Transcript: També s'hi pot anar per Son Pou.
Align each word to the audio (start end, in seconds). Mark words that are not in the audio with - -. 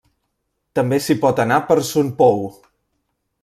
També 0.79 0.99
s'hi 1.07 1.17
pot 1.25 1.43
anar 1.45 1.61
per 1.69 1.77
Son 1.93 2.11
Pou. 2.23 2.43